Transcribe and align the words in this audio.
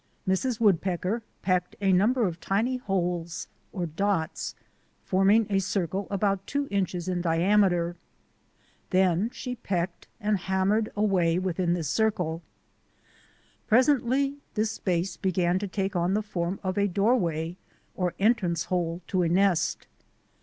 Mrs. 0.27 0.59
Woodpecker 0.59 1.21
pecked 1.43 1.75
a 1.79 1.93
number 1.93 2.25
of 2.25 2.39
tiny 2.39 2.77
holes 2.77 3.47
or 3.71 3.85
dots, 3.85 4.55
forming 5.05 5.45
a 5.47 5.59
circle 5.59 6.07
about 6.09 6.47
two 6.47 6.67
inches 6.71 7.07
in 7.07 7.21
diam 7.21 7.63
eter. 7.69 7.93
Then 8.89 9.29
she 9.31 9.57
pecked 9.57 10.07
and 10.19 10.39
hammered 10.39 10.91
away 10.97 11.37
within 11.37 11.73
this 11.75 11.87
circle. 11.87 12.41
Presently 13.67 14.37
this 14.55 14.71
space 14.71 15.17
began 15.17 15.59
to 15.59 15.67
take 15.67 15.95
on 15.95 16.15
the 16.15 16.23
form 16.23 16.59
of 16.63 16.79
a 16.79 16.87
doorway 16.87 17.55
or 17.93 18.15
entrance 18.17 18.63
hole 18.63 19.01
to 19.05 19.21
a 19.21 19.29
nest. 19.29 19.85